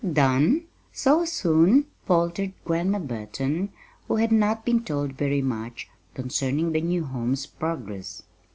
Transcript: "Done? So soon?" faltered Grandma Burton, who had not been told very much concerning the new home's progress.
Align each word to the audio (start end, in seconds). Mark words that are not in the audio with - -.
"Done? 0.13 0.63
So 0.91 1.25
soon?" 1.25 1.85
faltered 2.07 2.53
Grandma 2.65 2.97
Burton, 2.97 3.69
who 4.07 4.15
had 4.15 4.31
not 4.31 4.65
been 4.65 4.83
told 4.83 5.11
very 5.13 5.43
much 5.43 5.89
concerning 6.15 6.71
the 6.71 6.81
new 6.81 7.03
home's 7.03 7.45
progress. 7.45 8.23